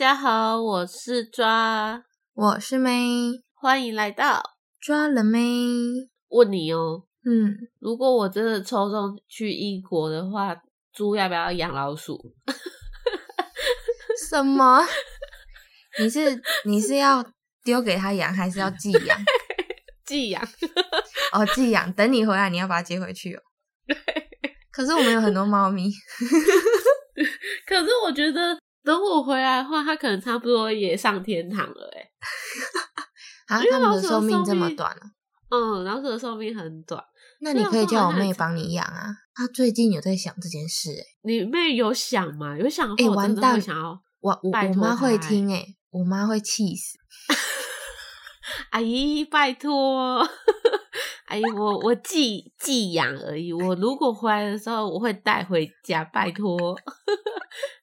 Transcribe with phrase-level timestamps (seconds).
[0.00, 2.02] 家好，我是抓，
[2.32, 4.42] 我是妹，欢迎来到
[4.80, 5.38] 抓了妹。
[6.28, 10.56] 问你哦，嗯，如果我真的抽中去英国的话，
[10.90, 12.18] 猪要不要养老鼠？
[14.30, 14.80] 什么？
[15.98, 17.22] 你是你是要
[17.62, 19.18] 丢给他养，还是要寄养？
[20.06, 20.42] 寄养？
[21.34, 21.92] 哦，寄养。
[21.92, 23.42] 等你回来，你要把它接回去哦。
[24.70, 25.90] 可是我们有很多猫咪。
[27.66, 32.10] 可是我觉得，等我回来的话，他可能差不多也上天堂了，哎。
[33.48, 35.10] 啊，它们的寿命这么短哦。
[35.50, 37.02] 嗯，老鼠的寿命很短。
[37.40, 39.08] 那你可以叫我妹帮你养啊。
[39.34, 41.04] 她最近有在想这件事，哎。
[41.22, 42.56] 你妹有想吗？
[42.56, 42.94] 有想？
[42.96, 43.60] 哎，完蛋！
[43.60, 46.98] 想要我我我妈会听，哎，我妈会气死。
[48.70, 50.24] 阿姨，拜托。
[51.26, 53.52] 阿姨，我我寄寄养而已。
[53.52, 56.76] 我如果回来的时候，我会带回家，拜托。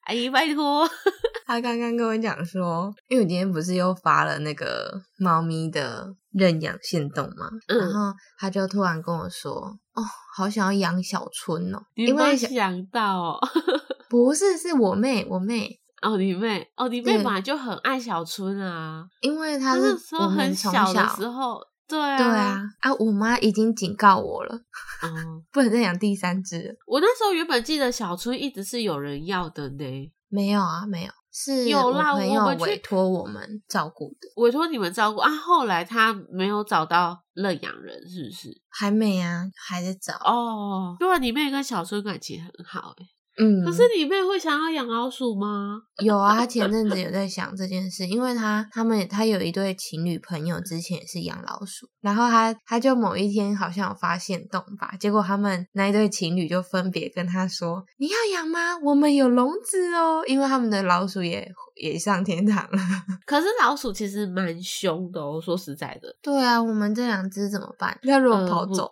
[0.08, 0.88] 阿姨，拜托。
[1.46, 9.52] 他刚刚跟我讲说，因为我今天不是又发了那个猫咪的认养行动嘛，然后他就突然跟我说
[9.92, 10.02] ：“哦，
[10.34, 13.38] 好想要养小春哦。”因为想到，
[14.08, 21.60] 不是，是我妹，我妹哦，你妹哦，你妹本来就很爱小春啊，因为她是我们从小的时候。
[21.88, 22.94] 对啊，对啊，啊！
[22.94, 24.54] 我妈已经警告我了，
[25.02, 26.76] 嗯， 不能再养第三只。
[26.86, 35.30] 我那时候原本记得小春一直是有人要的呢，没有啊，没有，是有啦，朋友委托我们照顾的，委托你们照顾啊。
[35.34, 38.60] 后来他没有找到认养人，是不是？
[38.68, 40.94] 还没啊，还在找哦。
[40.98, 43.06] 对啊，你妹跟小春感情很好哎。
[43.40, 45.80] 嗯，可是你妹会想要养老鼠吗？
[46.04, 58.76] 有啊，他前阵子有在想这件事，因为他他们他有一对情侣朋友，之前也是养老鼠，然后他他就某一天好像有发现洞吧，结果他们那一对情侣就分别跟他说：“你要养吗？
[58.82, 61.48] 我们有笼子哦，因为他们的老鼠也
[61.80, 62.78] 也上天堂了。
[63.24, 66.14] ”可是老鼠其实蛮凶的哦，说实在的。
[66.20, 67.96] 对啊，我们这两只怎么办？
[68.02, 68.90] 要如果跑走，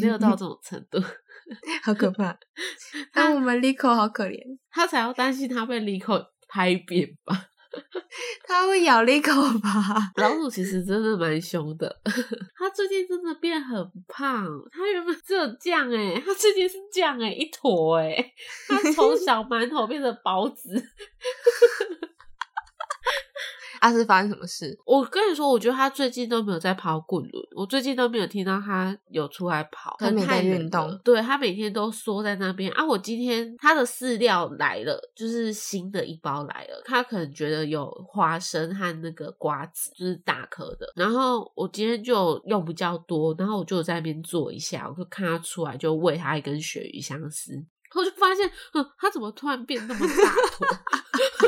[0.00, 0.98] 没有到这种程度。
[1.82, 2.36] 好可怕！
[3.14, 4.38] 那我们 Lico 好可怜，
[4.70, 7.46] 他才要担心他被 Lico 拍扁吧？
[8.46, 10.10] 他会咬 Lico 吧？
[10.16, 12.00] 老鼠其实真的蛮凶的，
[12.56, 14.46] 他最近真的变很胖。
[14.72, 18.16] 他原本只有这样哎，他最近是这样哎，一坨哎，
[18.66, 20.82] 他从小馒头变成包子。
[23.80, 24.78] 他是发生什么事？
[24.84, 29.96] 我跟你说，我觉得他最近都没有在跑滚轮，我最近都没有听到他有出来跑。
[29.98, 32.84] 他没在运动，对他每天都缩在那边啊。
[32.84, 40.92] 我今天他的饲料来了，就是新的一包来了，他可能觉得有花生和那个瓜子，就是大颗的。
[40.96, 47.52] 然后我今天就用比较多，然后我就在那边做一下，我就看他出来，就喂他一根鳕鱼香丝，
[47.94, 51.47] 我就发现，嗯，他怎么突然变那么大坨？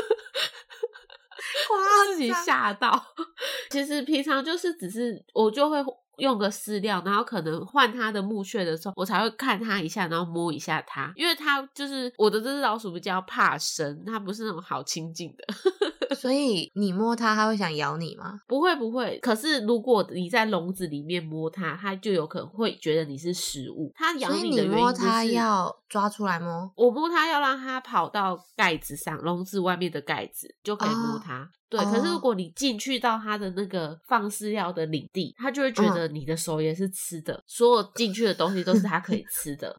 [2.07, 3.01] 自己吓到，
[3.69, 5.77] 其实平常就是只是我就会
[6.17, 15.45] 用个饲料，然后可能换它的木屑的时候，我才会看它一下，然后摸一下它，因为它就是我的这只老鼠比较怕生，它不是那种好亲近的，
[16.15, 18.41] 所以你摸它，它会想咬你吗？
[18.45, 23.91] 不会不会，可是如果你在笼子里面摸它，它就有可能会觉得你是食物。
[23.95, 31.49] 它咬你的摸它要抓出来摸，我摸它要让它跑到盖子上，笼子外面的盖子就可以摸它。
[31.71, 39.73] 对，可是如果你进去到它的那个放饲料的领地，它就会觉得你的手也是吃的，所有进去的东西都是它可以吃的，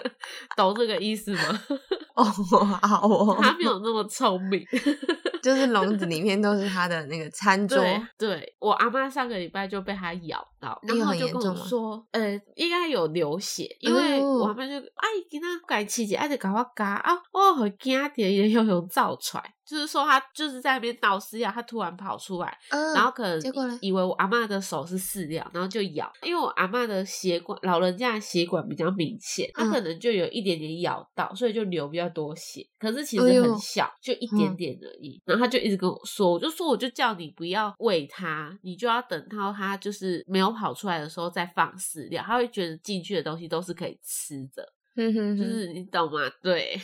[0.54, 1.62] 懂这个意思吗？
[2.14, 4.62] 哦，好哦，它没有那么聪明，
[5.42, 7.82] 就是笼子里面都是它的那个餐桌。
[8.18, 19.54] 对，我阿妈上个礼拜就被它咬到，然后就跟我说，呃，应该有流血，因为我阿妈就哎，给他改气节，哎，就搞我嘎啊，我很惊点，也有有造出来。
[19.66, 22.58] 就是说，他就是在那边倒饲料，他突然跑出来，
[22.92, 26.12] 然后可能以为我阿妈的手是饲料，然后就咬。
[26.22, 32.66] 因为我阿妈的血管，老人家的血管比较明显，他可能就有一点点咬到，所以就流比较多血。
[32.80, 35.22] 可是其实很小，就一点点而已。
[35.24, 44.72] 然后他就一直跟我说，我就说，我就叫你不要喂他，你就要等到他就是没有跑出来的时候再放饲料，他会觉得进去的东西都是可以吃的。
[44.96, 46.20] 就是你懂吗？
[46.42, 46.78] 对，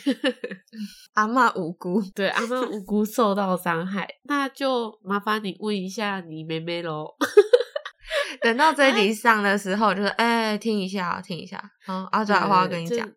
[1.13, 7.15] 阿妈无辜，对阿妈无辜受到伤害，那就麻烦你问一下你妹妹喽。
[8.41, 11.61] 等到这一集上的时候，就是哎，听一下，听一下。
[11.85, 13.07] 好，阿爪的话跟你讲，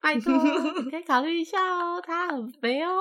[0.00, 0.32] 拜托，
[0.82, 2.00] 你可以考虑一下哦。
[2.04, 2.96] 它很肥哦，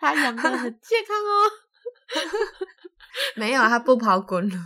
[0.00, 1.50] 它养的很健康哦。
[3.36, 4.60] 没有，它不跑滚轮。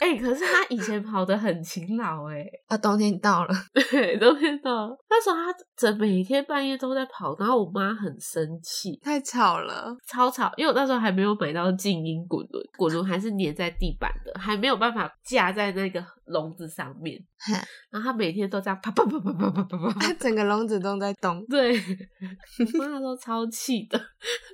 [0.00, 2.44] 哎，哎，可是他以前跑得很勤劳哎。
[2.68, 3.54] 啊，冬天到了，
[3.90, 4.96] 对，冬天到了。
[5.08, 10.52] 那时候他整每天半夜都在跑，然后我妈很生气，太吵了，超吵。
[10.56, 17.18] 因为我那时候还没有买到静音滚轮，滚轮还是粘在地板的，还没有办法架在那个笼子上面。
[17.90, 21.44] 然后他每天都这样啪啪啪啪啪啪啪啪，他整个笼子都在动。
[21.46, 23.98] 对， 我妈那时候超气的。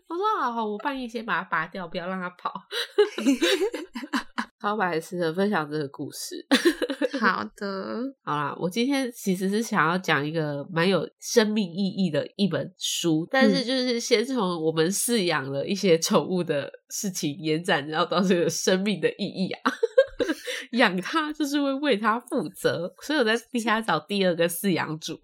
[0.08, 2.52] 我说好好，我半夜先把它拔掉，不要让它跑。
[4.62, 6.46] 超白痴的分享这个故事。
[7.18, 19.72] 好的，好啦，我今天其实是想要讲一个蛮有生命意义的一本书，但是就是先从我们饲养了一些宠物的事情延展，然后到这个生命的意义啊。
[20.78, 25.20] 养它就是会为它负责，所以我在地下找第二个饲养主。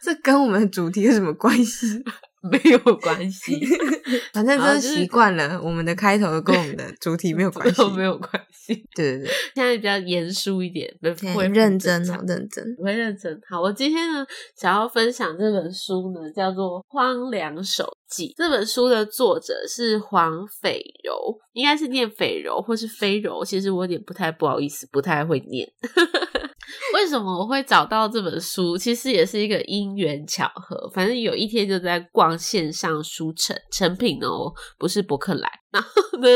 [0.00, 2.02] 这跟我们的主题有什么关系？
[2.50, 3.58] 没有关系，
[4.32, 5.60] 反正就是习惯了。
[5.62, 8.74] 我们的开头跟我们的主题没有关系， 没有关系。
[8.94, 10.92] 对对对，现在比较严肃一点，
[11.34, 13.40] 会认真哦，认真，会认真。
[13.48, 14.26] 好，我今天呢
[14.56, 18.28] 想要分享这本书呢，叫做《荒凉手记》。
[18.36, 25.68] 这本书的作者是黄斐柔，应该是念斐柔或是飞柔，其实我有点不太不好意思，不太会念。
[26.94, 28.76] 为什么我会找到这本书？
[28.76, 30.88] 其实也是一个因缘巧合。
[30.92, 35.50] 反正有一天就在逛线上书城，成品哦，不是博客来。
[35.70, 36.28] 然后呢，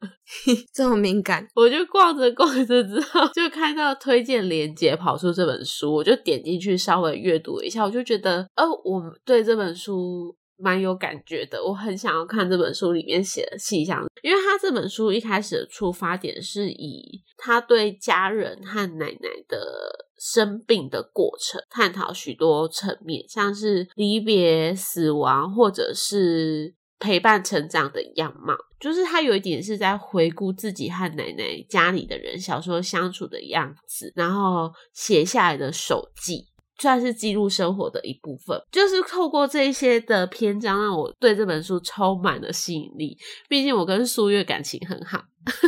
[0.72, 10.36] 这么敏感， 我就逛着逛着之后，就看到推荐链接跑出这本书，我就点进去稍微阅读一下，我就觉得，哦，我对这本书。
[10.58, 36.46] 蛮有感觉的，我很想要看这本书里面写的细项，因为他这本书一开始的出发点是以他对家人和奶奶的生病的过程探讨许多层面，像是离别、死亡，或者是陪伴成长的样貌，就是他有一点是在回顾自己和奶奶家里的人小时候相处的样子，然后写下来的手记。
[36.78, 43.18] 算是记录生活的一部分，就是透过这些的篇章，让我对这本书充满了吸引力。
[43.48, 45.20] 毕竟我跟素月感情很好，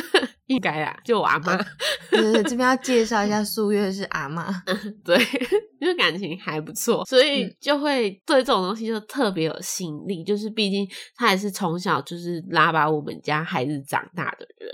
[0.47, 1.57] 应该啊，就我阿妈。
[2.11, 4.63] 对对，这边要介绍一下，素月是阿妈。
[5.05, 5.17] 对，
[5.81, 10.23] 因为感情还不错，所以就会对这种东西就特别有吸引力。
[10.23, 10.87] 就是毕竟
[11.17, 14.71] 他也是从小就是拉把我们家孩子长大的人，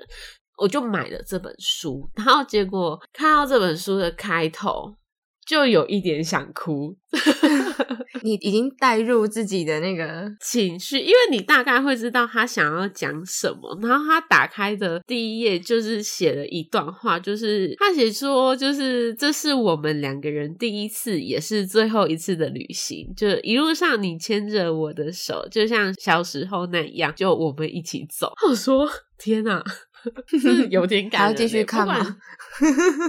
[0.59, 4.94] 我就买了这本书，然后结果看到这本书的开头。
[5.47, 6.97] 就有一点想哭，
[8.23, 13.79] 你已经带入自己的那个情绪，因为你大概会知道他想要讲什么。
[13.81, 23.15] 然后他打开的第一页就是写了一段话，就是他写说，就是这是我们两个人第一次，也是最后一次的旅行。
[23.17, 28.33] 就一路上你牵着我的手，就像小时候那样，就我们一起走。
[28.51, 29.63] 我说天哪，
[30.71, 32.17] 有点感，还要继续看吗？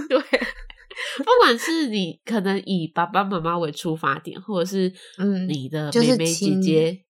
[0.08, 0.20] 对。
[1.18, 7.04] 不管是你可能以爸爸妈妈为出发点，或者是嗯你的妹妹姐姐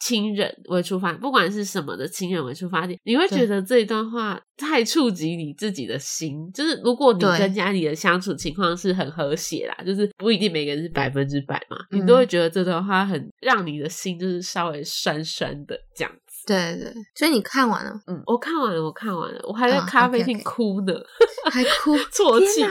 [0.00, 6.50] 亲人为出发，不管是什么的亲人为出发点，你会觉得这一段话太触及你自己的心。
[6.52, 16.44] 就是如果你跟家里的相处情况是很和谐啦，就是不一定每个人是百分之百嘛，你都会觉得这段话很让你的心就是稍微酸酸的这样子。
[16.48, 17.92] 对对，所以你看完了？
[18.08, 20.92] 嗯，我看完了，我看完了，我还在咖啡厅哭呢，
[21.52, 22.64] 还哭，啜 泣。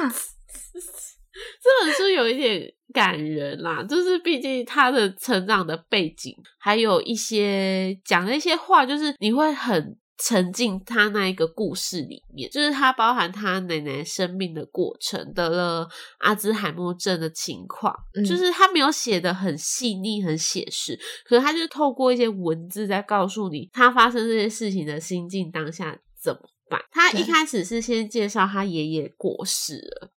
[1.33, 12.51] 这本书有一点感人啦，就是毕竟他的成长的背景，还有一些讲的一些话，就是你会很沉浸他那一个故事里面。
[12.51, 15.87] 就是他包含他奶奶生病的过程，得了
[16.19, 17.95] 阿兹海默症的情况，
[18.27, 26.81] 就是他没有写的很细腻、很写实，可是他就透过一些文字在告诉你他发生这些事情的心境当下怎么办。
[26.91, 30.11] 他一开始是先介绍他爷爷过世了。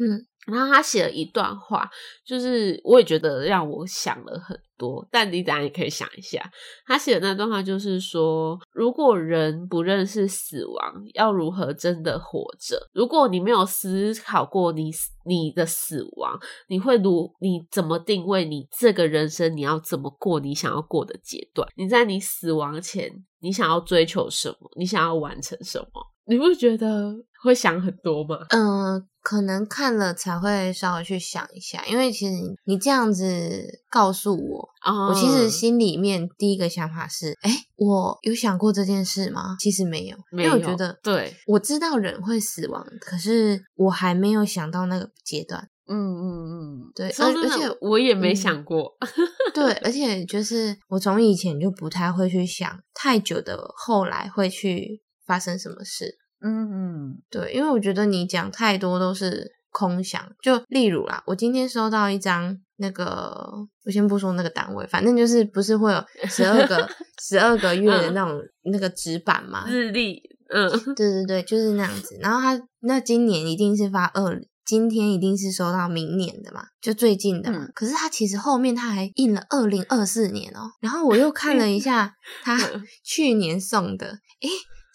[0.00, 1.88] 嗯，然后他写了一段话，
[2.24, 5.06] 就是我也觉得让我想了很多。
[5.10, 6.42] 但你当然也可以想一下，
[6.86, 12.88] 他写的那段话就是说：如果人不认识死亡，要如何真的活着？
[12.94, 14.90] 如果你没有思考过你
[15.26, 19.54] 你的死亡，你会如你怎么定位你这个人生？
[19.54, 21.68] 你要怎么过你想要过的阶段？
[21.76, 24.70] 你在你死亡前，你想要追求什么？
[24.78, 26.06] 你想要完成什么？
[26.24, 28.38] 你不觉得会想很多吗？
[28.48, 29.06] 嗯。
[29.22, 32.34] 可能看了才会稍微去想一下，因为其实
[32.64, 34.68] 你这样子告诉我，
[35.08, 39.56] 我其实心里面第一个想法是：哎，我有想过这件事吗？
[39.58, 45.68] 其实没有，因为我觉得，对，我知道人会死亡，可是我还没有想到那个阶段。
[45.92, 48.96] 嗯嗯嗯，对，而而且我也没想过。
[49.52, 56.19] 对，而 且就是我从以前就不太会去想太久的后来会去发生什么事。
[56.42, 60.20] 嗯嗯，对，因为我觉得你讲太多都是空想。
[60.42, 66.88] 就例如啦，我今天收到一张那个，我先不说那个单位，反正就是不是会有 十二个
[67.20, 70.22] 十二个月的那种那个纸板嘛，日历。
[70.52, 72.18] 嗯，对对对，就是那样子。
[72.20, 77.68] 然后他那今年一定是发二，今天一定是收到明年的嘛，就最近的嘛。
[77.72, 80.72] 可是他其实后面他还印了二零二四年哦。
[80.80, 82.58] 然后我又看 了一下他
[83.04, 84.48] 去年送的，诶，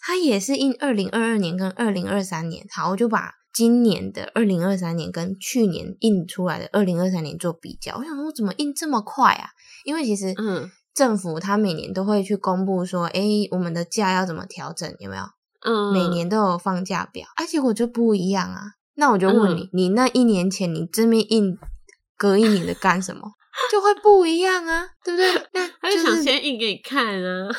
[0.06, 2.64] 他也是印二零二二年跟二零二三年。
[2.72, 7.96] 好，我就把今年的二零二三年跟去年印出来的二零二三年做比较。
[7.96, 9.48] 我想说，怎么印这么快啊？
[9.84, 15.24] 因为其实，嗯，政府它每年都会去公布说，诶，我们的价要怎么调整，有没有？
[15.66, 18.74] 嗯，每年都有放假表，而且我就不一样啊。
[18.94, 21.58] 那我就问你，你那一年前你这边印
[22.16, 23.32] 隔一年的干什么？
[23.70, 25.46] 就会不一样啊，对不对？
[25.52, 27.48] 那 他就想先印给你看啊，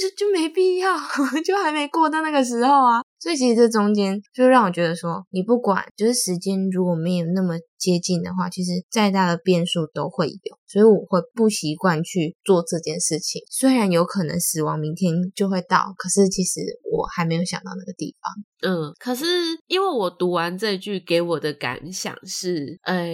[0.00, 0.96] 就就没必要，
[1.44, 3.00] 就还没过到那个时候啊。
[3.20, 10.58] 所以其实这中间就让我觉得说，你不管就是时间如果没有那么接近的话，其实再大的变数都会有。
[10.66, 13.40] 所以我会不习惯去做这件事情。
[13.50, 16.60] 虽然有可能死亡明天就会到，可是其实
[16.92, 18.34] 我还没有想到那个地方。
[18.60, 19.24] 嗯，可是
[19.68, 23.08] 因为我读完这句给我的感想是，哎。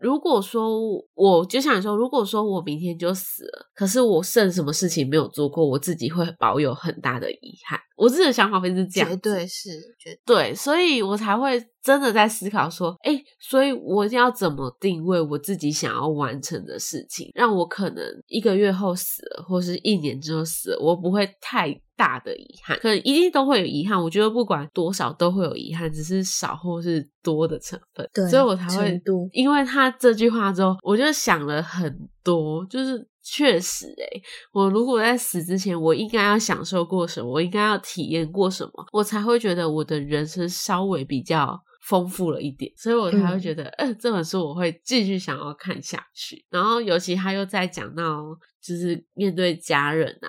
[0.00, 0.78] 如果说
[1.14, 7.76] 我就想说，如果说我明天就死了，可是我剩什么事情没有做过，我自己会保有很大的遗憾。
[7.96, 21.80] 我自己的想法会是这样，绝对是，绝对，所以我才会真的在思考说，哎，所以我要怎么定位我自己想要完成的事情，让我可能一个月后死了，或是一年之后死了，我不会太。
[21.98, 24.00] 大的遗憾，可能一定都会有遗憾。
[24.00, 28.08] 我觉得不管多少都会有遗憾，只是少或是多的成分。
[28.14, 32.64] 对，所以我才会，因为他这句话之后，我就想了很多。
[32.66, 42.70] 就是确实，诶我如果在死之前，我应该要享受过什么，我应该要体验过什么，我才会觉得我的人生稍微比较丰富了一点。
[42.76, 46.44] 所以我才会觉得，嗯，这本书我会继续想要看下去。
[46.50, 48.22] 然后，尤其他又在讲到，
[48.62, 50.28] 就是面对家人啊。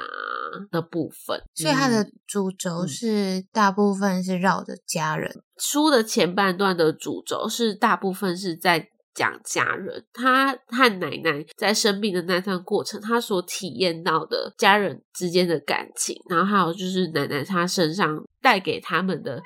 [0.71, 5.31] 的部分，所以他的主轴是大部分是绕着家人。
[5.59, 19.39] 书的前半段的主轴是大部分是在讲家人，他和奶奶在生病的那段过程，他所体验到的家人之间的感情，然后还有就是奶奶她身上带给他们的。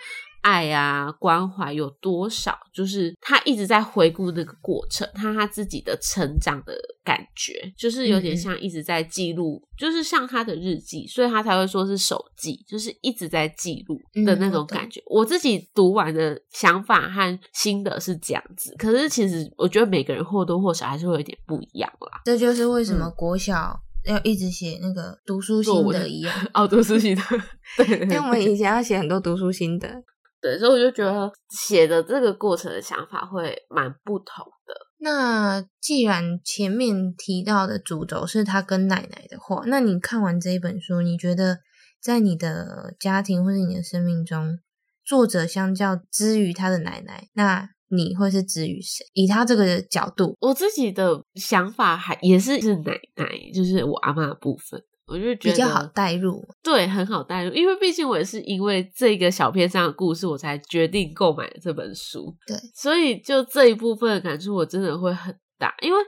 [0.43, 2.57] 爱啊，关怀有多少？
[2.73, 15.01] 就是他一直在回顾那个过程，他他自己的成长的感觉，就是有点像一直在记录，就是像他的日记，所以他才会说是手记，就是一直在记录的那种感觉。
[15.05, 22.21] 我自己读完的想法和心得是这样子，可是其实我觉得每个人或多或少还是会有点不一样啦。
[22.25, 27.21] 这就是为什么国小要一直写那个读书心得一样哦，读书心得，
[27.77, 30.03] 对， 因为我们以前要写很多读书心得。
[30.43, 34.73] 对，所以我就觉得写的这个过程的想法会蛮不同的。
[34.97, 41.59] 那既然前面提到的主轴是他跟奶奶的话，那你看完这一本书，你觉得
[42.01, 44.59] 在你的家庭或者你的生命中，
[45.05, 49.05] 作者相较之于他的奶奶，那你会是之于谁？
[49.13, 54.83] 以他这个角度，我自己的想法还也是是奶奶，就是我阿妈的部分。
[55.05, 62.33] 我就觉得比较好带入，对，很好带入，因为毕竟我也是因为这个小片上的故事，我才决定购买这本书。
[62.47, 65.99] 对，所以就这一部分的感触，我真的会很大，因为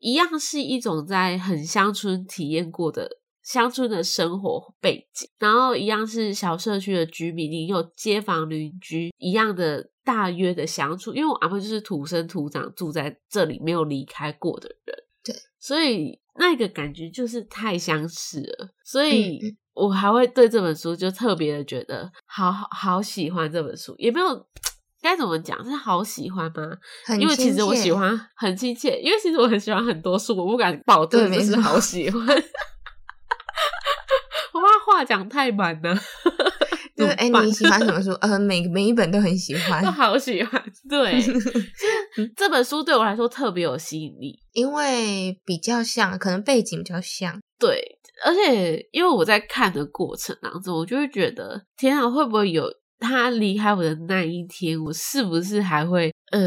[0.00, 3.08] 一样是一种在很乡村体验过的
[3.42, 14.96] 乡村的生活背景，然后一样是小社区的居民，你有街坊邻居一样的大约的相处，因为我阿婆就是土生土长住在这里，没有离开过的人。
[15.24, 16.20] 对，所以。
[16.36, 19.38] 那个感觉就是太相似了，所以
[19.72, 24.46] 我还会对这本书就特别的觉得好好好喜欢这本书，也没有
[25.00, 26.62] 该怎么讲是好喜欢吗？
[27.20, 32.20] 因为其实我喜欢很亲切，因为其实我很喜欢很多书，我不敢保证是好喜欢，
[34.52, 35.96] 我怕话讲太满了。
[37.16, 38.10] 对，哎，你喜欢什么书？
[38.22, 40.62] 呃，每每一本都很喜欢，都好喜欢。
[40.88, 41.20] 对，
[42.36, 47.40] 这本书对我来说特别有吸引力，因为比较像，可能背景比较像。
[47.58, 52.64] 对，而且因为我在看的过程当中，我就会觉得，天啊，会不会有？
[53.04, 56.40] 他离开我的那一天，我是不是还会呃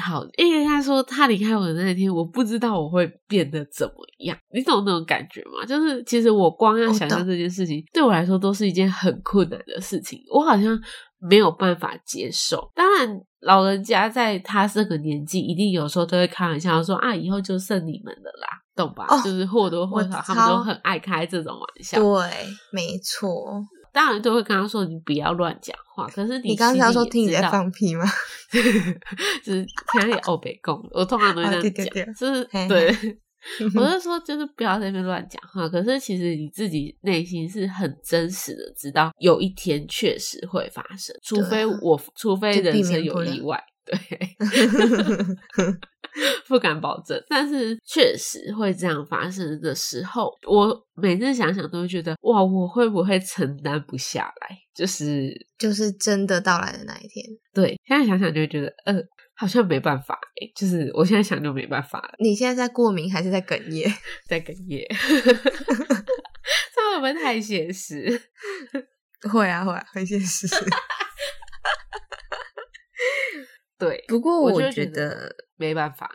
[0.00, 0.24] 好？
[0.38, 4.36] 因为他说他离开我的那一天，我不知道我会变得怎么样。
[4.52, 5.64] 你懂那种感觉吗？
[5.66, 10.20] 就是其实我光要想象这件事情，对我来说都是一件很困难的事情。
[10.32, 10.80] 我好像
[11.18, 12.70] 没有办法接受。
[12.74, 19.06] 当然，老人家在他这个年纪，一定有时候都会开玩笑说啊，以后就剩你们了啦，懂吧？
[19.22, 22.00] 就是或多或少他们都很爱开这种玩笑。
[22.00, 23.62] 对，没错。
[23.98, 26.06] 当然都会跟他说你不要乱讲话。
[26.06, 28.04] 可是你刚刚说听你在放屁吗？
[29.42, 32.94] 就是听你欧北共，我通常都这样讲，就是对。
[33.74, 35.68] 我是说，就是不要在那边乱讲话。
[35.68, 43.60] 可是其实你自己内心是很真实的，知道有一天确实会发生，除非我，除非人生有意外。
[43.88, 44.36] 对，
[46.46, 54.56] 不敢保证，但是确实会这样发生的时候，我每次想想都会觉得，哇，我会不会承担不下来？
[54.74, 57.24] 就是就是真的到来的那一天。
[57.54, 58.94] 对，现在想想就会觉得，呃，
[59.34, 60.18] 好像没办法。
[60.54, 62.14] 就是我现在想就没办法了。
[62.20, 63.92] 你现在在过敏还是在哽咽？
[64.28, 64.86] 在哽咽。
[66.74, 68.20] 这会不会太现实？
[69.32, 70.46] 会啊，会啊，很现实。
[73.78, 76.10] 对，不过我觉得没办法。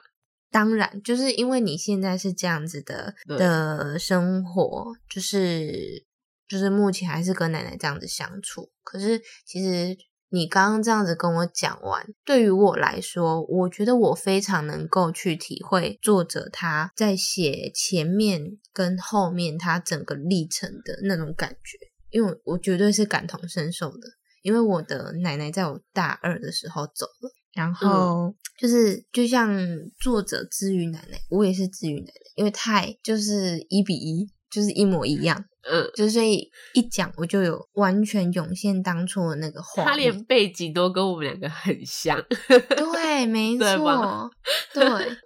[0.51, 6.05] 当然，就是因为你现在是这样子的的生活，就是
[6.47, 8.69] 就是目前还是跟奶奶这样子相处。
[8.83, 9.97] 可是其实
[10.29, 21.79] 你刚刚这样子跟我讲完，对于我来说，我觉得我非常能够去体会作者他在写前面跟后面他整个历程的那种感觉，
[22.11, 24.07] 因为我绝对是感同身受的。
[24.43, 27.31] 因为我的奶奶在我大二的时候走了。
[27.53, 29.55] 然后就是，就像
[29.99, 35.45] 作者之于奶奶，我也是之于奶奶，因为太就是一比一，就是一模一样。
[35.65, 42.21] 嗯，就所以一讲我就有完全涌现当初的那个画他连背景都跟我们两个很像。
[42.75, 44.29] 对，没 错，
[44.73, 44.83] 对，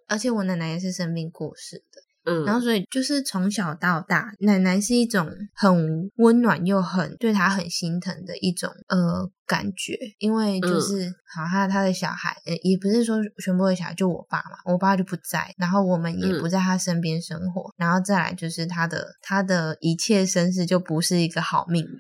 [0.07, 2.01] 而且我奶奶也是生病过世的。
[2.29, 21.99] 嗯然后，所以就是从小到大，奶奶是一种很温暖又很对他很心疼的一种呃感觉，因为就是好他他的小孩，呃，也不是说全部的小孩，就我爸嘛，我爸就不在，然后我们也不在他身边生活，然后再来就是他的他的一切身世就不是一个好命人。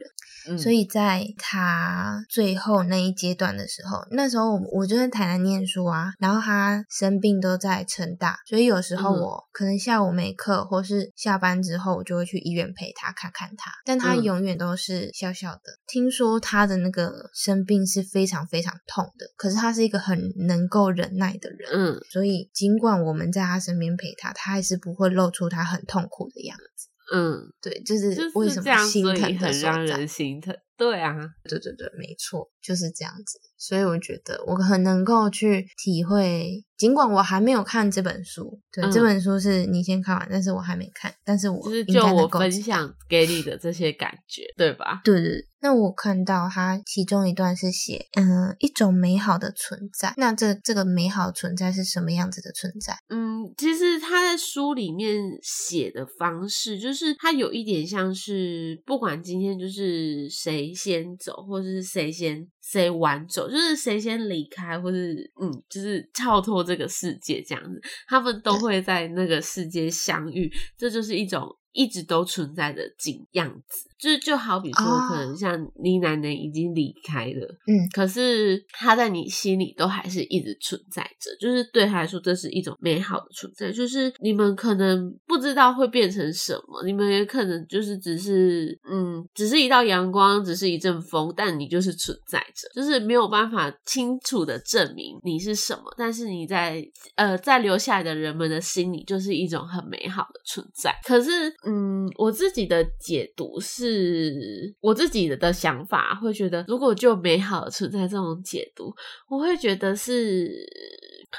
[0.57, 15.61] 所以在他最后那一阶段的时候，那时候我我就在台南念书啊，然后他生病都在成大，所以有时候我可能下午没课，或是下班之后，我就会去医院陪他看看他，但他永远都是笑笑的。
[15.85, 26.87] 听说他的那个生病是非常非常痛的，可是他是一个很能够忍耐的人，嗯，所以尽管我们在他身边陪他，他还是不会露出他很痛苦的样子。
[27.13, 30.57] 嗯，对，就是为什么心疼很让人心疼？
[30.77, 33.39] 对啊，对对对，没错，就是这样子。
[33.57, 45.01] 所以我觉得我很能够去体会，尽管我还没有看这本书，对，这本书是你先看完，但是我还没看，但是我就是就我分享给你的这些感觉，对吧？
[45.03, 45.47] 对对。
[45.59, 50.13] 那我看到他其中一段是写，嗯，一种美好的存在。
[50.15, 52.95] 那这这个美好存在是什么样子的存在？
[53.09, 70.51] 嗯，其实他在书里面写的方式，就是他有一点像是，不管今天就是谁先走，或者是谁先谁晚走，就是谁先离开，或是嗯，就是跳脱这个世界这样子，他们都会在那个世界相遇。
[70.77, 71.47] 这就是一种。
[71.73, 83.71] 一直都存在的景样子，就是就好比说，可能像你奶奶已经离开了，嗯，可是她在你心里都还是一直存在着，就是对她来说，这是一种美好的存在。
[83.71, 96.83] 就是你们可能不知道会变成什么，你们也可能就是只是，嗯，只是一道阳光，只是一阵风，但你就是存在着，就是没有办法清楚的证明你是什么，但是你在
[97.15, 100.93] 呃在留下来的人们的心里，就是一种很美好的存在。
[101.03, 101.47] 可是。
[101.65, 108.93] 嗯，我自己的解读是，是我自己的想法会觉得，如果就美好存在这种解读，
[109.29, 110.51] 我会觉得是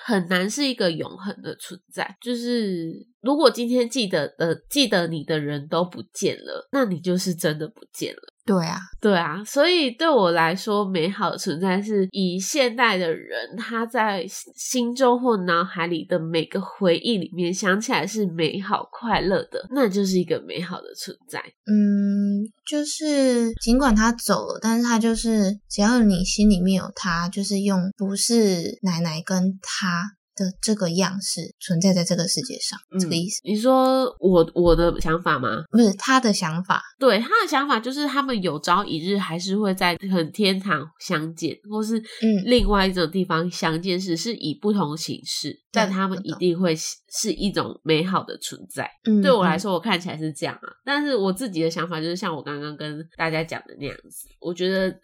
[0.06, 2.16] 很难是一个永恒的存在。
[2.22, 8.22] 就是如果今天记得的记得你的人都不见了，那你就是真的不见了。
[8.48, 21.38] 对啊，对啊，所以对我来说，美好的存在是以现代的人他在心中或脑海里的每个回忆里面想起来是美好快乐的，那就是一个美好的存在。
[21.66, 30.17] 嗯，就是尽管他走了，但是他就是只要你心里面有他，就是用不是奶奶跟他。
[30.38, 33.40] 的这个样式存在在这个世界上，这个意思。
[33.42, 35.64] 你说我我的想法吗？
[35.70, 48.88] 不是他的想法，对他的想法就是他们有朝一日还是会在很天堂相见，或是嗯另外一种地方相见时，是以不同形式，但他们一定会是一种美好的存在。
[49.22, 54.94] 对我来说，我看起来是这样啊，但是我自己的想法就是像我刚刚跟大家讲的那样子，我觉得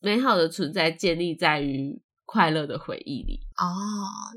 [0.00, 3.40] 美好的存在建立在于快乐的回忆里。
[3.56, 3.66] 哦，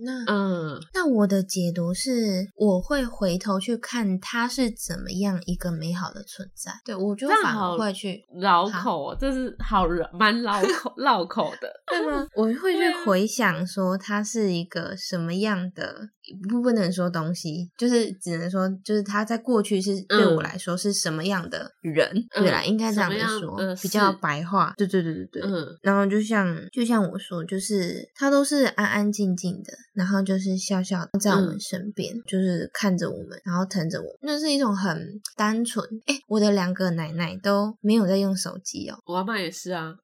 [0.03, 6.71] 那嗯，那我的解读是，我会回头去看他是怎么样一个美好的存在。
[6.85, 12.27] 对我就反而会去绕口，这是好人蛮绕口 绕口的，对吗？
[12.35, 16.09] 我会去回想说他是一个什么样的，
[16.47, 22.11] 不不能说东西，就是只能说，就是他在过去是对我来说是什么样的人。
[22.31, 24.73] 对啦，应该这样子说，比较白话。
[24.77, 25.41] 对对对对对。
[25.43, 35.85] 嗯，然后就像就像我说，就是他都是安安静静的，然后就是笑笑在我们身边，就是看着我们，然后疼着我，那是一种很单纯。
[36.05, 39.95] 哎，我的两个奶奶都没有在用手机哦，我阿妈也是啊。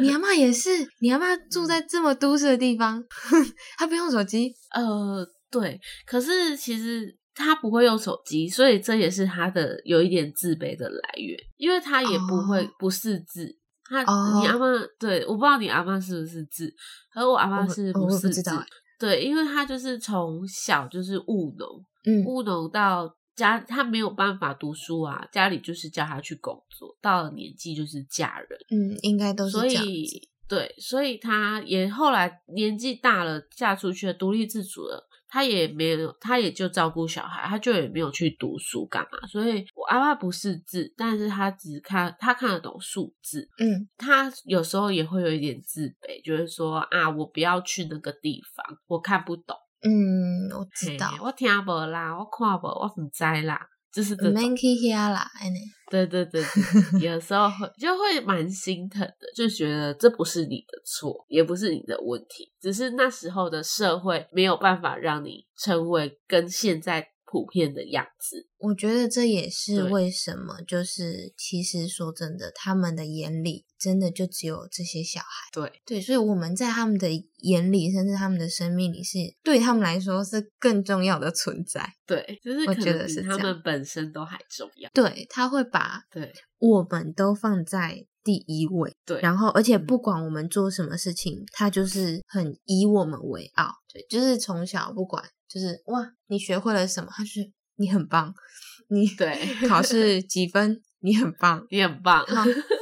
[0.00, 3.04] 你阿妈也是，你阿妈 住在这么都市的地方，
[3.76, 4.54] 她不用手机。
[4.74, 13.56] 呃，对，可是其实她不会用手机，所以这也是她的有一点自卑的来源，因为她也不会不识字。
[13.92, 14.00] 他，
[14.40, 14.66] 你阿妈
[14.98, 16.74] 对，我不知道你阿妈是不是字，
[17.14, 18.42] 而我阿妈是不是字。
[18.98, 30.06] 对，因为他就是从小就是务农，嗯，务农到家，他没有办法读书啊，家里就是叫他去工作，到了年纪就是嫁人，嗯，应该都是所以
[30.48, 35.08] 对，所以他也后来年纪大了，嫁出去了，独立自主了。
[35.32, 39.26] 他也没有，他也就照顾小孩，他就也没有去读书干嘛。
[39.26, 43.48] 所以我阿爸不识字，但是他只看他看得懂数字。
[43.56, 49.56] 嗯，他有时候也会有一点自卑，就是说啊，我不要去那个地方，我看不懂。
[49.80, 53.68] 嗯，我知道，我听不啦，我看不，我唔知啦。
[53.92, 54.34] 就是这种，
[55.90, 56.42] 对对对，
[57.00, 67.11] 有时候会就会蛮心疼的，就觉得这不是你的错，也不是你的问题，只是那时候的社会没有办法让你成为跟现在。
[67.32, 75.48] 普遍的样子，我觉得这也是为什么，就是其实说真的，他们的眼里真的就只有这些小孩。
[75.50, 81.94] 对对，所以我们在他们的眼里，甚至他们的生命里，是对他们来说是更重要的存在。
[82.06, 84.90] 对，就是我觉得是他们本身都还重要。
[84.92, 88.94] 对，他会把对我们都放在第一位。
[89.06, 93.72] 对，然后而且不管我们做什么事情，他就是很以我们为傲。
[93.90, 95.24] 对，就是从小不管。
[95.52, 97.10] 就是哇，你学会了什么？
[97.14, 98.34] 他是你很棒，
[98.88, 99.36] 你对
[99.68, 100.80] 考试几分？
[101.02, 102.24] 你很棒，你很棒。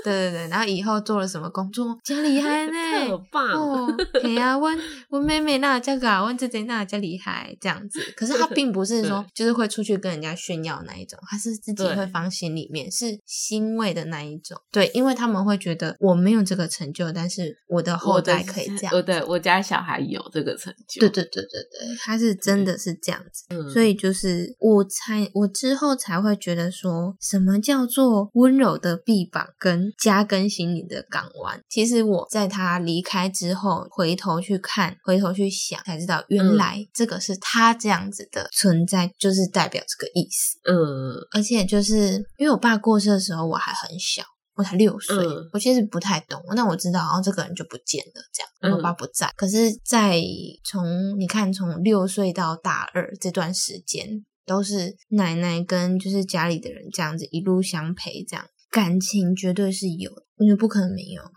[0.03, 1.99] 对对对，然后以后做了什么工作？
[2.05, 2.73] 真厉害呢，
[3.09, 3.95] 特棒哦！
[4.15, 4.79] 对呀，问
[5.11, 8.01] 问 妹妹那这个，问姐姐那叫厉害，这样子。
[8.17, 14.59] 可是他并不是说就是会出去跟人家炫耀那一种，他是自己会放心里面，是欣慰的那一种。
[14.71, 18.95] 对，因为他们会觉得我没有这个成就，但是我的后代可以这样。
[18.95, 21.01] 我对我家小孩有这个成就。
[21.01, 23.71] 对对对对对，他是真的是这样子。
[23.71, 28.10] 所以就是我才我之后才会觉得说什么叫做。
[28.35, 40.59] 温柔的臂膀跟加根心灵的港湾，其实我在他离开之后，回头去看，回头去想，才知道原来这个是他这样子的存在，就是代表这个意思。
[40.65, 44.23] 嗯，而且就是因为我爸过世的时候我还很小，
[44.55, 45.17] 我才六岁，
[45.53, 49.31] 我其实不太懂，但我知道，然后这个人就不见了，这样我爸不在。
[49.37, 50.21] 可是，在
[50.65, 54.25] 从你看从六岁到大二这段时间。
[54.51, 61.31] 都是奶奶跟就是家里的人这样子一路相陪，这样感情绝对是有，因为不可能没有嘛。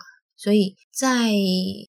[0.44, 1.32] 所以在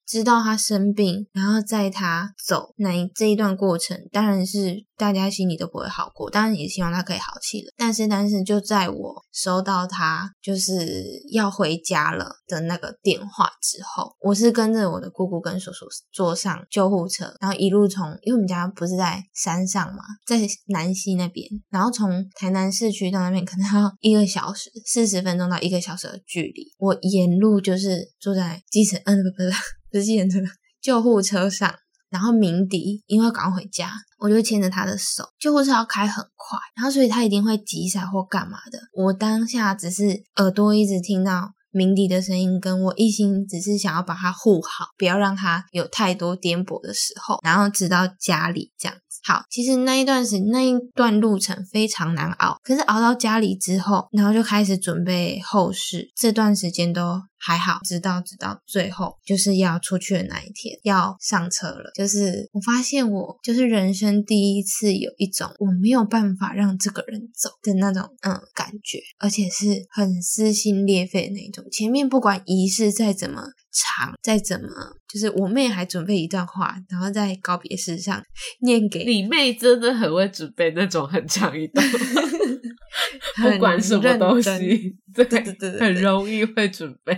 [0.06, 4.86] 知道他生病，然后在他走那这一段过程，当然是。
[4.96, 7.72] 大家心里都不会好过，当然也希望他可以好起来。
[7.76, 20.38] 但是，但是就在我收到他就是要回家了的那个电话之后，我是跟着我的姑姑跟叔叔坐上救护车，然后一路从，因为我们家不是在山上嘛，在
[20.68, 26.72] 南溪那边，然后从台南市区到那边可能要一个小时，四十分钟到一个小时的距离。
[26.78, 29.50] 我沿路就是坐在计程，嗯，不不不，
[29.92, 30.38] 不是计程车，
[30.80, 31.74] 救护车上。
[32.11, 38.78] 然后鸣笛，因为赶回家，我就牵着他的手，救护车要开很快，然后所以他一定会急刹或干嘛的。
[38.92, 57.22] 我当下只是耳朵一直听到鸣笛的声音，跟我一心只是想要把他护好，不要让他有太多颠簸的时候，然后直到家里这样好，其实那一段时那一段路程非常难熬，可是熬到家里之后，然后就开始准备后事，这段时间都。
[57.46, 61.90] 还好，直到直到最后就是要出去的那一天，要上车了。
[61.94, 71.62] 就是我发现我就是人生第一次有一种我没有办法让这个人走的那种嗯感觉，而且是很撕心裂肺的那种。
[71.70, 73.42] 前面不管仪式再怎么
[73.74, 74.68] 长，再怎么，
[75.08, 78.22] 就是我妹还准备一段话，然后在告别式上
[78.60, 81.84] 念给你妹，真的很会准备那种很长一段。
[83.42, 87.16] 不管什么东西，对对对，很容易会准备，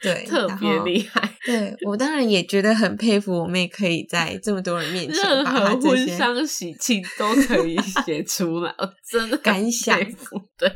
[0.00, 1.36] 对，特别厉害。
[1.44, 9.98] 对我当然也觉得很佩服我妹，可以在这么多人面前，任何婚丧喜庆都可以写出来，我真的感想。
[10.56, 10.70] 对，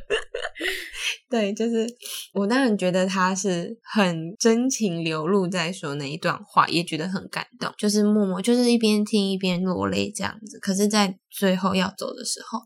[1.29, 1.87] 对，就是
[2.33, 10.59] 我当然觉得她是很真情流露在说那一段话，也觉得很感动，就是默默就是一边听一边落泪这样子。
[10.61, 12.61] 可是，在最后要走的时候。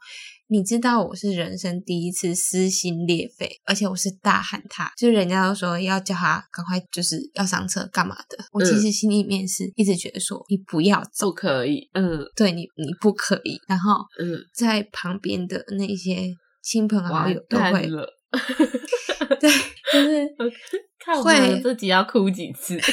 [0.48, 8.38] 你知道我是人生第一次撕心裂肺，而且我是大喊他，就是人家都说要叫他赶快，就是要上车干嘛的。
[8.52, 13.60] 我其实心里面是一直觉得说你不要走，不可以，嗯，对你你不可以。
[13.66, 16.32] 然后，嗯，在旁边的那些
[16.62, 17.88] 亲朋好友都会，
[19.40, 19.50] 对，
[19.92, 20.28] 就是
[21.04, 22.80] 看我自己要哭几次。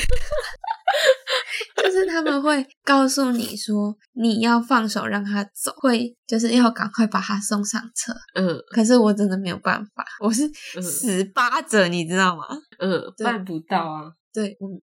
[1.76, 8.14] 就是他们会告诉你说，你要放手让他走，会就是要赶快把他送上车。
[8.36, 10.48] 嗯，可是我真的没有办法，我是
[10.82, 12.44] 死扒着，你知道吗？
[12.78, 14.14] 嗯， 办不到啊。
[14.32, 14.80] 对，嗯，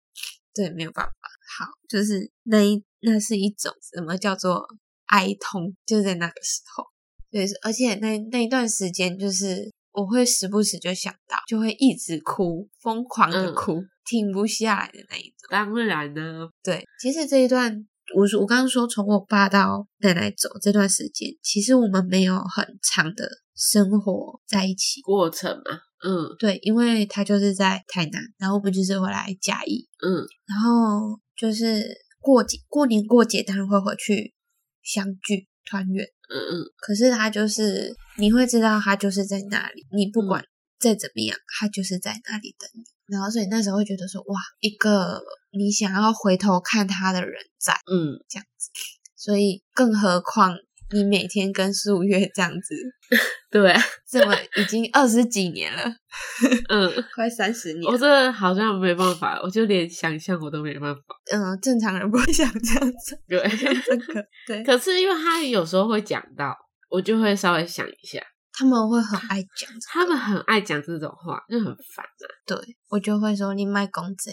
[0.55, 1.13] 对，没有办法。
[1.59, 4.67] 好，就是那一那是一种什么叫做
[5.07, 6.85] 哀痛，就在那个时候。
[7.31, 13.83] 对，而且那那一段时间，就是我会时不时就想到，就会一直哭，疯狂的哭。
[14.07, 16.47] 停不下来的那一种，当然呢。
[16.63, 25.81] 对，其实这一段，我我刚刚说从我爸到奶奶走这段时间，其实我们没有很长的生活在一起过程嘛。
[26.07, 29.89] 嗯，对，因为他就是在台南，然后我们就是回来嘉义。
[30.07, 31.83] 嗯，然后就是
[32.21, 34.35] 过节、过年、过节，当然会回去
[34.83, 36.07] 相聚团圆。
[36.29, 40.45] 嗯嗯，可是他就是你会知道他就是在那里，你不管
[40.79, 42.83] 再怎么样，他就是在那里等你。
[43.07, 48.71] 然后，所以那时候会觉得说，哇，一个你想要回头看他的人在，嗯，这样子。
[49.15, 50.57] 所以，更何况
[50.93, 52.75] 你每天跟素月这样子，
[53.51, 53.75] 对，
[54.09, 55.83] 这么已经二十几年了，
[56.69, 61.03] 嗯，快三十年，我真的好像没办法，我就连想象我都没办法。
[61.33, 63.41] 嗯，正常人不会想这样子，对，
[63.85, 64.63] 这个对。
[64.63, 66.55] 可是因为他有时候会讲到，
[66.91, 68.21] 我就会稍微想一下。
[68.57, 72.27] 他们会很爱讲，他们很爱讲这种话，就很烦啊。
[72.47, 72.57] 对
[72.89, 74.33] 我就会说你卖公贼，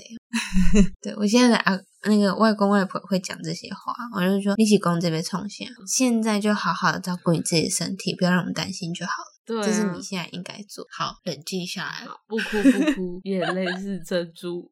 [1.02, 9.28] 对我现在的啊那个外公外婆会讲这些话，我就说你起公这边冲线，现在就好好的照顾你自己的身体，不要让我们担心就好了。
[9.46, 14.72] 对，这是你现在应该做好，冷静下来，不哭不哭，眼泪是珍珠，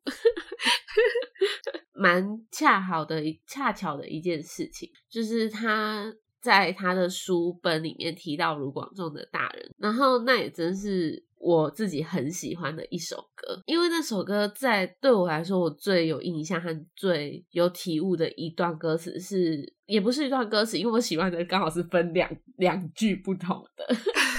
[1.93, 6.13] 蛮恰好的一恰巧的一件事情，就是他。
[6.41, 23.87] 在他的书本里面提到卢广仲的大人，然后那也真是我自己很喜欢的一首歌，因为那首歌在对我来说，我最有印象和最有体悟的一段歌词是，也不是一段歌词，因为我喜欢的刚好是分两两句不同的，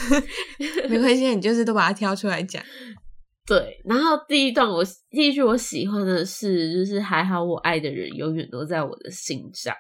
[0.89, 2.63] 没关系，你就是都把它挑出来讲。
[3.49, 9.75] 对，然后第一段我第一句我喜欢的是，就是还好我爱的人永远都在我的心上。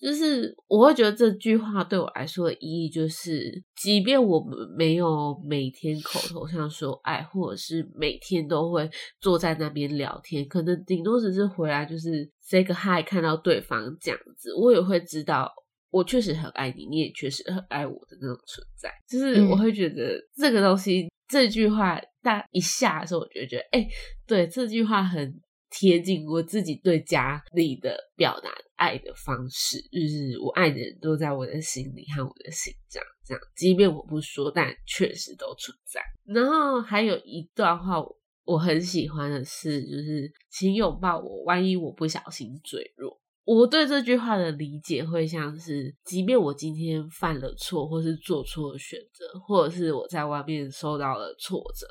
[0.00, 15.52] 就是我会觉得这句话对我来说的意义，就是即便我们没有每天口头上说爱，或者是每天都会坐在那边聊天，可能顶多只是回来就是 say 个 hi，看到对方这样子，我也会知道
[15.90, 18.90] 我确实很爱你，你也确实很爱我的那种存在。
[19.06, 23.86] 就是我会觉得这个东西，这句话但一下的时候，我就觉得，哎，
[24.26, 25.38] 对，这句话很。
[25.70, 36.00] 贴近我自己对家里的表达爱的方式，就是我爱的人都在我的心里和我的心脏，这样，即便我不说，但确实都存在。
[36.24, 37.96] 然后还有一段话
[38.44, 43.20] 我很喜欢的是，就是请拥抱我，万一我不小心坠落。
[43.44, 51.86] 我对这句话的理解会像是，即便我今天犯了错，或是做错了选择，或者是我在外面受到了挫折，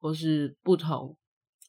[0.00, 1.16] 或是不同。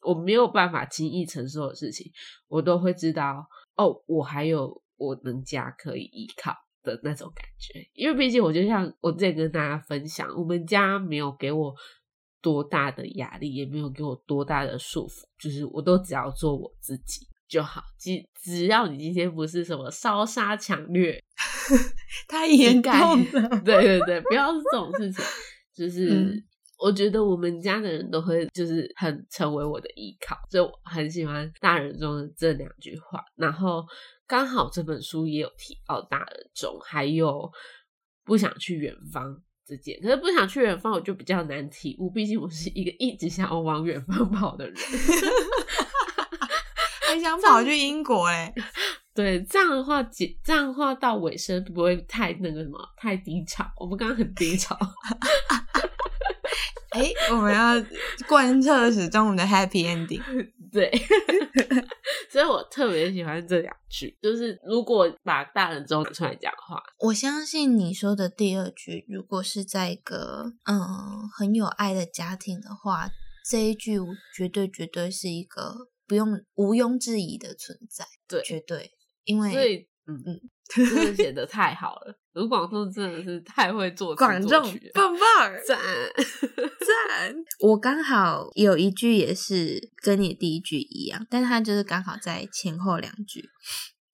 [0.04, 2.10] 我没有办法轻易承受的事情，
[2.48, 4.02] 我都会知道哦。
[4.06, 11.74] 我还有我能家可以依靠的那种感觉，因为毕竟我就像我之前跟大家分享，我们家没有给我
[12.40, 17.82] 多大的压力，也没有给我多大的束缚，就是我都只要做我自己就好。
[17.98, 21.22] 只只要你今天不是什么烧杀抢掠，
[22.28, 23.48] 太严重了。
[23.64, 25.24] 对对对，不要是这种事情，
[25.74, 26.44] 就是。
[26.84, 33.24] 我觉得我们家的人都会就是很成为我的依靠，所以我很喜欢大人中的这两句话。
[33.36, 33.82] 然后
[34.26, 37.50] 刚好这本书也有提到大人中，还有
[38.22, 39.34] 不想去远方
[39.66, 39.98] 这件。
[40.02, 44.76] 可是不想去远方，我就比较难体悟，毕竟我是一个一直想要往远方跑的人，
[47.08, 48.52] 很想跑去英国嘞。
[49.14, 53.64] 对，这样的话，这样的话到尾声不会太那个什么，太低潮。
[53.78, 54.78] 我们刚刚很低潮。
[56.94, 57.74] 哎，我们要
[58.28, 60.22] 贯彻始终我们的 happy ending。
[60.70, 60.90] 对，
[62.30, 64.16] 所以我特别喜欢这两句。
[64.22, 73.10] 就是如果把大人中出来讲话，我相信你说的第二句，如果是在一个嗯很有爱的家庭的话，
[73.48, 73.98] 这一句
[74.36, 78.04] 绝对绝对是一个不用毋庸置疑的存在。
[78.28, 78.92] 对，绝对，
[79.24, 79.88] 因为。
[80.06, 84.62] 嗯嗯， 真的写的太好了，卢广仲真的是太会做广仲，
[84.92, 85.78] 棒棒赞
[86.84, 87.34] 赞！
[87.60, 93.48] 我刚好有一句也是跟你第一句一样，但他就是刚好在前后两句。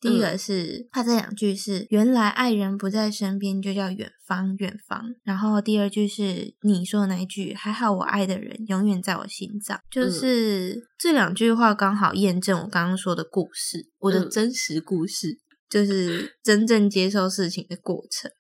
[0.01, 15.39] 第一个是他这两句是原来爱人不在身边就叫远方远方，然后第二句是你说的那一句还好我爱的人永远在我心脏，就是这两句话刚好验证我刚刚说的故事，我的真实故事。
[15.71, 18.31] 就是真正接受事情的过程，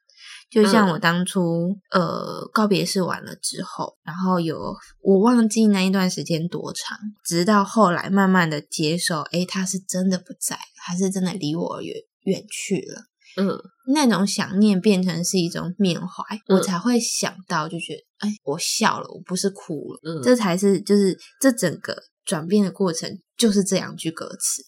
[0.50, 13.04] 就像我当初呃告别式完了之后，然后有我忘记那一段时间多长，直到后来慢慢的接受，诶，他是真的不在，还是真的离我远远去了？
[13.36, 13.56] 嗯，
[13.94, 24.64] 那种想念变成是一种缅怀，我才会想到，就觉得哎，我笑了，我不是哭了，嗯，这才是就是这整个转变的过程，就是这两句歌词。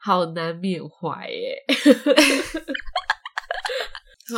[0.00, 1.64] 好难缅怀耶，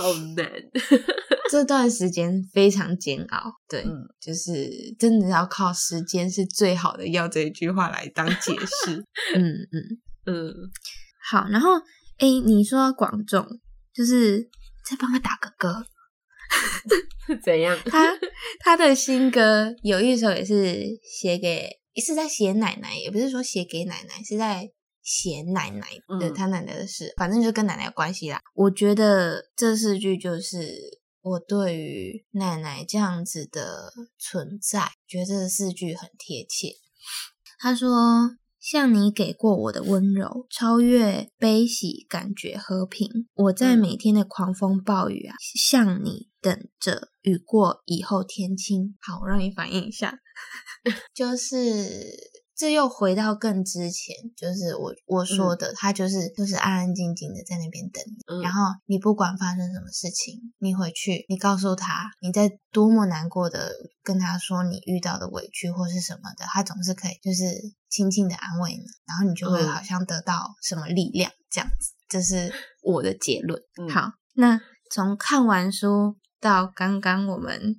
[0.00, 0.50] 好难。
[1.50, 3.84] 这段时间非常煎熬，对，
[4.20, 9.04] 就是真的要靠时间是最好的药这一句话来当解释。
[9.34, 9.42] 嗯
[9.72, 10.54] 嗯嗯，
[11.28, 11.46] 好。
[11.48, 11.74] 然后，
[12.18, 13.44] 哎，你说广仲，
[13.92, 14.48] 就是
[14.88, 15.84] 再帮他打个歌，
[17.42, 17.76] 怎样？
[17.86, 18.16] 他
[18.60, 21.68] 他的新歌有一首也是写给，
[22.00, 24.70] 是在写奶奶，也不是说写给奶奶，是在。
[25.02, 25.86] 写奶奶
[26.20, 28.40] 的他奶奶的事，反正就跟奶奶有关系啦。
[28.54, 36.76] 我觉得这四句就是我对于奶奶这样子的存在，觉得这四句很贴切。
[37.58, 43.28] 他说：“像你给过我的温柔，超越悲喜，感觉和平。
[43.34, 50.18] 我在每天的狂风暴雨啊，像你等着雨过以后天晴。”好，我让你反应一下，
[51.14, 52.39] 就是。
[52.60, 67.44] 这又回到更之前，就是我我说的，他就是就是安安静静的在那边等你，然后你不管发生什么事情，你回去，你告诉他你在多么难过的跟他说你遇到的委屈或是什么的，他总是可以就是
[67.88, 73.58] 轻轻的安慰你，然后你就会好像得到什么力量这样子，这是我的结论。
[73.88, 77.76] 好，那从看完书到刚刚我们。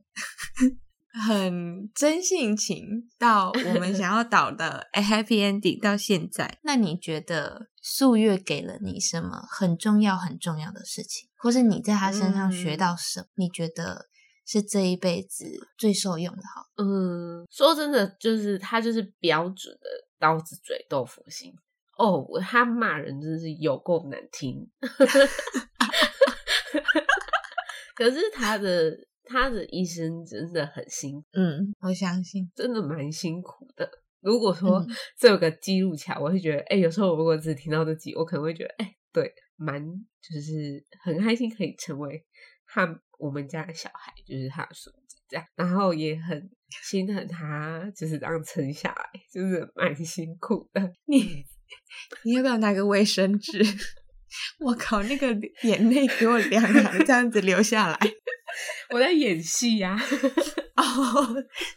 [1.14, 13.26] 很真性情，到我们想要导的 a happy ending，到现在，那你觉得素月给了你什么很重要、很重要的事情，或是你在他身上学到什么？
[13.36, 14.08] 你觉得
[14.46, 16.42] 是这一辈子最受用的？
[16.42, 21.54] 哈，嗯，说真的，就是他就是标准的刀子嘴豆腐心
[21.98, 24.70] 哦，他骂人真是有够难听，
[27.96, 28.98] 可是他的。
[29.32, 33.90] 他的一生真的很辛苦，嗯，我相信，真的蛮辛苦的。
[34.20, 34.86] 如果说
[35.18, 39.82] 这有个记录起来，我会觉得，哎，有时候我如果只听到这集，我可能会觉得，哎，对，蛮
[40.22, 42.24] 就是很开心可以成为
[42.68, 46.50] 他我们家的小孩，就是他的孙子这样，然后也很
[46.84, 50.94] 心疼他，就是这样撑下来，就是蛮辛苦的。
[51.06, 51.46] 你
[52.24, 53.64] 你要不要拿个卫生纸？
[54.64, 55.28] 我靠，那个
[55.64, 57.98] 眼泪给我凉凉，这样子流下来。
[58.90, 59.98] 我在演戏呀，
[60.76, 60.84] 哦，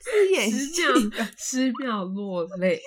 [0.02, 0.82] 是演戏，
[1.36, 2.80] 失妙落泪。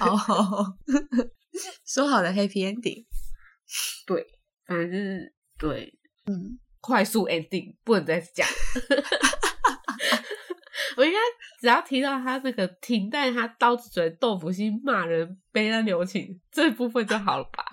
[0.00, 0.76] 哦，
[1.86, 3.04] 说好的 happy ending，
[4.06, 4.26] 对，
[4.66, 8.46] 反正对，嗯，快速 ending 不能再讲。
[10.96, 11.18] 我应该
[11.58, 17.64] 只要提到他那个停在他刀子嘴豆腐心骂人悲哀留情这部分就好了吧？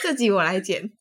[0.00, 0.80] 这集我来剪。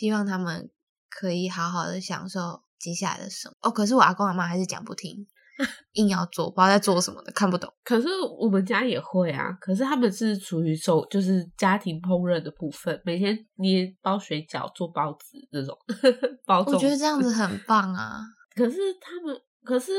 [0.00, 0.70] 希望他们
[1.10, 3.70] 可以好好的享受接下来的生活哦。
[3.70, 5.26] 可是我阿公阿妈还是讲不听，
[5.92, 7.70] 硬要做，不知道在做什么的，看不懂。
[7.84, 8.08] 可是
[8.38, 9.52] 我们家也会啊。
[9.60, 15.76] 可是他们是属于手，就是家庭烹饪的部分，每天捏包水饺、做包子这种
[16.46, 16.64] 包。
[16.66, 18.22] 我觉得这样子很棒啊。
[18.54, 19.92] 可是他们，可是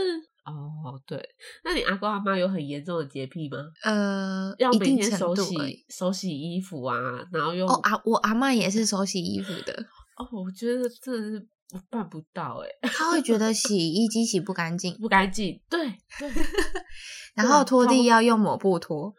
[0.43, 1.21] 哦，对，
[1.63, 3.57] 那你阿公阿妈有很严重的洁癖吗？
[3.83, 5.55] 呃，要每天手洗
[5.89, 6.95] 手洗衣服啊，
[7.31, 9.73] 然后用哦阿我阿妈也是手洗衣服的。
[10.17, 11.47] 哦，我觉得这是
[11.89, 15.87] 办不到哎，他会觉得 洗衣机洗不干净，不干净，对
[16.19, 16.31] 对，
[17.35, 19.13] 然后拖地要用抹布拖，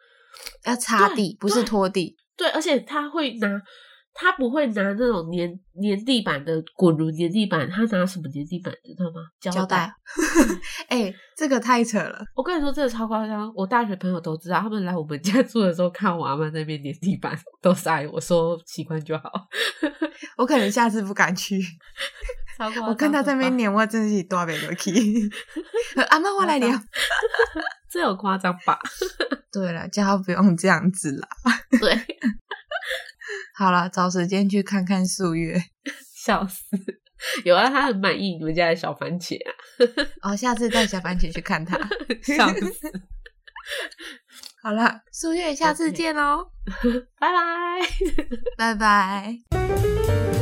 [0.65, 2.17] 要擦地，不是拖地。
[2.37, 3.63] 对，而且他会拿。
[4.15, 5.49] 他不会拿那种粘
[5.83, 8.73] 粘地板的滚轮粘地板，他拿什么粘地板？
[8.85, 9.27] 知道吗？
[9.41, 9.93] 胶带。
[10.89, 12.23] 哎，这个太扯了！
[12.35, 13.51] 我跟你说，这个超夸张。
[13.57, 19.31] 我大学朋友都知道，他们来我们家住的时候，看我阿妈那边粘地板，都塞我说习惯就好。
[20.37, 21.61] 我可能下次不敢去。
[22.87, 24.93] 我看他在那边粘，我真是多别多气。
[26.11, 26.71] 阿妈，我来粘。
[27.91, 28.79] 这有夸张吧？
[29.51, 31.29] 对了，叫他不用这样子啦。
[31.81, 31.95] 对。
[33.57, 35.63] 好了，找时间去看看素月，
[36.25, 36.65] 笑死！
[37.45, 39.55] 有啊，他很满意你们家的小番茄啊。
[40.23, 41.79] 哦，下次带小番茄去看他，
[42.23, 42.93] 笑死！
[44.63, 46.51] 好了，素月，下次见喽，
[47.19, 47.81] 拜拜，
[48.57, 50.42] 拜拜。